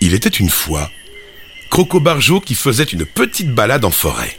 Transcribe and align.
Il 0.00 0.14
était 0.14 0.28
une 0.28 0.50
fois 0.50 0.90
Croco 1.70 2.00
Barjo 2.00 2.40
qui 2.40 2.54
faisait 2.54 2.84
une 2.84 3.04
petite 3.04 3.50
balade 3.50 3.84
en 3.84 3.90
forêt. 3.90 4.36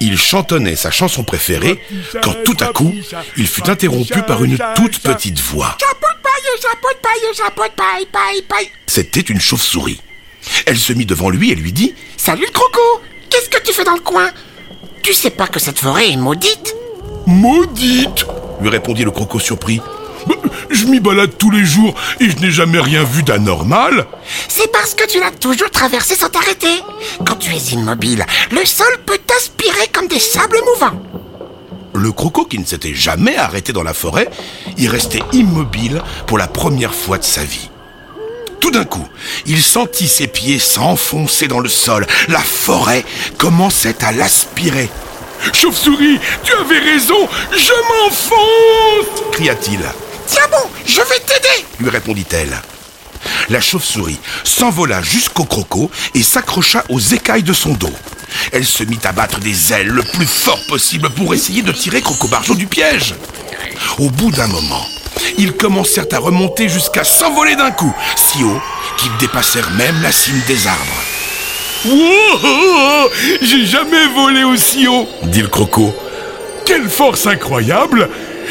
Il 0.00 0.18
chantonnait 0.18 0.76
sa 0.76 0.90
chanson 0.90 1.24
préférée 1.24 1.78
quand 2.22 2.34
tout 2.44 2.56
à 2.60 2.66
coup, 2.66 2.94
il 3.36 3.46
fut 3.46 3.68
interrompu 3.68 4.22
par 4.22 4.44
une 4.44 4.58
toute 4.76 4.98
petite 5.00 5.40
voix. 5.40 5.76
C'était 8.86 9.20
une 9.20 9.40
chauve-souris. 9.40 10.00
Elle 10.66 10.78
se 10.78 10.92
mit 10.92 11.06
devant 11.06 11.30
lui 11.30 11.50
et 11.50 11.54
lui 11.54 11.72
dit 11.72 11.94
Salut 12.16 12.48
Croco 12.52 13.02
Qu'est-ce 13.30 13.48
que 13.48 13.62
tu 13.62 13.72
fais 13.72 13.84
dans 13.84 13.94
le 13.94 14.00
coin 14.00 14.30
Tu 15.02 15.12
sais 15.12 15.30
pas 15.30 15.46
que 15.46 15.58
cette 15.58 15.78
forêt 15.78 16.10
est 16.10 16.16
maudite 16.16 16.74
Maudite 17.26 18.26
lui 18.60 18.68
répondit 18.68 19.04
le 19.04 19.10
croco 19.10 19.38
surpris. 19.38 19.80
Je 20.70 20.86
m'y 20.86 21.00
balade 21.00 21.36
tous 21.38 21.50
les 21.50 21.64
jours 21.64 21.94
et 22.20 22.30
je 22.30 22.36
n'ai 22.38 22.50
jamais 22.50 22.80
rien 22.80 23.04
vu 23.04 23.22
d'anormal. 23.22 24.06
C'est 24.48 24.70
parce 24.72 24.94
que 24.94 25.06
tu 25.06 25.20
l'as 25.20 25.30
toujours 25.30 25.70
traversé 25.70 26.14
sans 26.14 26.28
t'arrêter. 26.28 26.82
Quand 27.26 27.36
tu 27.36 27.52
es 27.52 27.72
immobile, 27.72 28.26
le 28.50 28.64
sol 28.64 28.98
peut 29.06 29.18
t'aspirer 29.24 29.88
comme 29.92 30.08
des 30.08 30.18
sables 30.18 30.58
mouvants. 30.74 31.00
Le 31.94 32.10
croco 32.10 32.44
qui 32.44 32.58
ne 32.58 32.64
s'était 32.64 32.94
jamais 32.94 33.36
arrêté 33.36 33.72
dans 33.72 33.84
la 33.84 33.94
forêt 33.94 34.28
y 34.76 34.88
restait 34.88 35.22
immobile 35.32 36.02
pour 36.26 36.38
la 36.38 36.48
première 36.48 36.94
fois 36.94 37.18
de 37.18 37.24
sa 37.24 37.44
vie. 37.44 37.70
Tout 38.60 38.70
d'un 38.70 38.84
coup, 38.84 39.06
il 39.46 39.62
sentit 39.62 40.08
ses 40.08 40.26
pieds 40.26 40.58
s'enfoncer 40.58 41.48
dans 41.48 41.60
le 41.60 41.68
sol. 41.68 42.06
La 42.28 42.40
forêt 42.40 43.04
commençait 43.38 44.02
à 44.02 44.10
l'aspirer. 44.10 44.88
Chauve-souris, 45.52 46.18
tu 46.42 46.52
avais 46.54 46.78
raison, 46.78 47.28
je 47.52 47.72
m'enfonce 47.88 49.22
cria-t-il. 49.32 49.80
Tiens 50.26 50.48
bon, 50.50 50.68
je 50.86 51.00
vais 51.00 51.20
t'aider 51.20 51.64
lui 51.80 51.90
répondit-elle. 51.90 52.60
La 53.48 53.60
chauve-souris 53.60 54.18
s'envola 54.42 55.02
jusqu'au 55.02 55.44
croco 55.44 55.90
et 56.14 56.22
s'accrocha 56.22 56.84
aux 56.88 57.00
écailles 57.00 57.42
de 57.42 57.52
son 57.52 57.72
dos. 57.72 57.92
Elle 58.52 58.64
se 58.64 58.84
mit 58.84 58.98
à 59.04 59.12
battre 59.12 59.40
des 59.40 59.72
ailes 59.72 59.88
le 59.88 60.02
plus 60.02 60.26
fort 60.26 60.60
possible 60.68 61.10
pour 61.10 61.34
essayer 61.34 61.62
de 61.62 61.72
tirer 61.72 62.00
Croco-Barjo 62.00 62.54
du 62.54 62.66
piège. 62.66 63.14
Au 63.98 64.10
bout 64.10 64.30
d'un 64.30 64.46
moment, 64.46 64.86
ils 65.38 65.52
commencèrent 65.52 66.06
à 66.12 66.18
remonter 66.18 66.68
jusqu'à 66.68 67.04
s'envoler 67.04 67.56
d'un 67.56 67.70
coup, 67.70 67.94
si 68.16 68.42
haut 68.42 68.60
qu'ils 68.98 69.16
dépassèrent 69.18 69.70
même 69.72 70.00
la 70.02 70.12
cime 70.12 70.40
des 70.46 70.66
arbres. 70.66 71.02
Wow 71.86 73.10
J'ai 73.42 73.66
jamais 73.66 74.06
volé 74.08 74.44
aussi 74.44 74.88
haut, 74.88 75.08
dit 75.24 75.42
le 75.42 75.48
croco. 75.48 75.94
Quelle 76.64 76.88
force 76.88 77.26
incroyable 77.26 78.08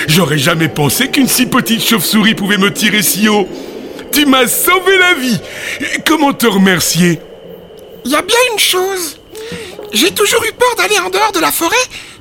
J'aurais 0.08 0.38
jamais 0.38 0.70
pensé 0.70 1.10
qu'une 1.10 1.28
si 1.28 1.46
petite 1.46 1.84
chauve-souris 1.84 2.36
pouvait 2.36 2.58
me 2.58 2.72
tirer 2.74 3.02
si 3.02 3.30
haut. 3.30 3.48
Tu 4.12 4.26
m'as 4.26 4.48
sauvé 4.48 4.98
la 4.98 5.14
vie. 5.16 5.40
Comment 6.06 6.34
te 6.34 6.46
remercier? 6.46 7.20
Il 8.06 8.12
y 8.12 8.16
a 8.16 8.22
bien 8.22 8.38
une 8.52 8.60
chose. 8.60 9.20
J'ai 9.92 10.12
toujours 10.12 10.44
eu 10.44 10.52
peur 10.52 10.76
d'aller 10.78 11.00
en 11.00 11.10
dehors 11.10 11.32
de 11.32 11.40
la 11.40 11.52
forêt 11.52 11.76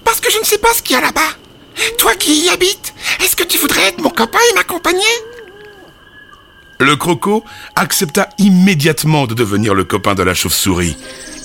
parce 0.04 0.20
que 0.20 0.30
je 0.30 0.38
ne 0.38 0.44
sais 0.44 0.58
pas 0.58 0.72
ce 0.74 0.82
qu'il 0.82 0.94
y 0.96 0.98
a 0.98 1.02
là-bas. 1.02 1.20
Toi 1.98 2.14
qui 2.14 2.44
y 2.44 2.48
habites, 2.50 2.94
est-ce 3.22 3.36
que 3.36 3.44
tu 3.44 3.58
voudrais 3.58 3.88
être 3.88 4.00
mon 4.00 4.10
copain 4.10 4.38
et 4.50 4.54
m'accompagner? 4.54 5.02
Le 6.80 6.96
croco 6.96 7.44
accepta 7.76 8.28
immédiatement 8.38 9.26
de 9.26 9.34
devenir 9.34 9.72
le 9.72 9.84
copain 9.84 10.14
de 10.14 10.22
la 10.22 10.34
chauve-souris. 10.34 10.96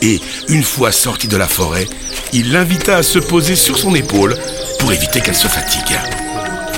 Et, 0.02 0.20
une 0.50 0.64
fois 0.64 0.92
sorti 0.92 1.28
de 1.28 1.38
la 1.38 1.48
forêt, 1.48 1.88
il 2.34 2.52
l'invita 2.52 2.98
à 2.98 3.04
se 3.04 3.20
poser 3.20 3.56
sur 3.56 3.78
son 3.78 3.94
épaule 3.96 4.36
pour 4.80 4.92
éviter 4.92 5.22
qu'elle 5.22 5.36
se 5.36 5.48
fatigue. 5.48 5.98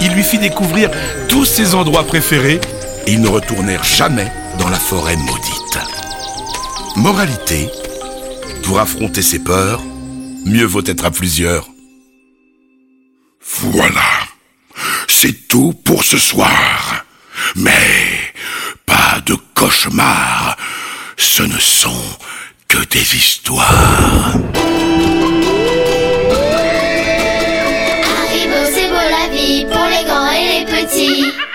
Il 0.02 0.14
lui 0.14 0.24
fit 0.24 0.38
découvrir 0.40 0.90
tous 1.28 1.46
ses 1.46 1.76
endroits 1.76 2.06
préférés 2.06 2.60
et 3.08 3.14
ils 3.14 3.22
ne 3.22 3.28
retournèrent 3.28 3.84
jamais 3.84 4.32
dans 4.58 4.70
la 4.70 4.80
forêt 4.80 5.18
maudite. 5.18 5.80
Moralité, 6.96 7.70
pour 8.64 8.80
affronter 8.80 9.22
ses 9.22 9.40
peurs, 9.40 9.82
mieux 10.46 10.66
vaut 10.66 10.84
être 10.86 11.06
à 11.06 11.12
plusieurs. 11.12 11.68
Voilà, 13.62 14.10
c'est 15.08 15.48
tout 15.48 15.74
pour 15.74 16.04
ce 16.04 16.18
soir. 16.18 17.06
Mais 17.56 17.72
pas 18.86 19.22
de 19.26 19.36
cauchemars, 19.56 20.58
ce 21.18 21.44
ne 21.44 21.58
sont 21.60 22.04
que 22.68 22.78
des 22.86 23.16
histoires. 23.16 24.34
C'est 28.74 28.90
beau 28.90 29.06
la 29.10 29.30
vie 29.34 29.66
pour 30.90 31.49